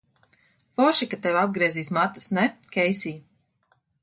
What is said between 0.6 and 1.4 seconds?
Forši, ka tev